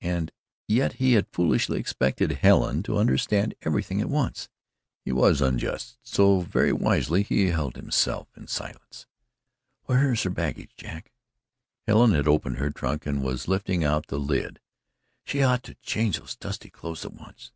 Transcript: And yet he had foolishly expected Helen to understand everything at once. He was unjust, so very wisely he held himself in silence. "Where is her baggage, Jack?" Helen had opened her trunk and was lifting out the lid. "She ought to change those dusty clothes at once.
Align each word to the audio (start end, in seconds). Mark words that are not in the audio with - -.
And 0.00 0.32
yet 0.68 0.94
he 0.94 1.12
had 1.12 1.28
foolishly 1.28 1.78
expected 1.78 2.32
Helen 2.32 2.82
to 2.84 2.96
understand 2.96 3.54
everything 3.60 4.00
at 4.00 4.08
once. 4.08 4.48
He 5.04 5.12
was 5.12 5.42
unjust, 5.42 5.98
so 6.02 6.40
very 6.40 6.72
wisely 6.72 7.22
he 7.22 7.48
held 7.48 7.76
himself 7.76 8.28
in 8.34 8.46
silence. 8.46 9.04
"Where 9.84 10.10
is 10.14 10.22
her 10.22 10.30
baggage, 10.30 10.70
Jack?" 10.78 11.12
Helen 11.86 12.12
had 12.12 12.26
opened 12.26 12.56
her 12.56 12.70
trunk 12.70 13.04
and 13.04 13.22
was 13.22 13.48
lifting 13.48 13.84
out 13.84 14.06
the 14.06 14.18
lid. 14.18 14.60
"She 15.26 15.42
ought 15.42 15.62
to 15.64 15.74
change 15.82 16.18
those 16.18 16.36
dusty 16.36 16.70
clothes 16.70 17.04
at 17.04 17.12
once. 17.12 17.52